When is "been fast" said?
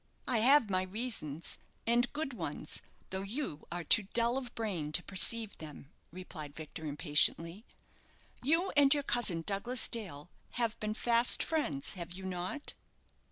10.79-11.43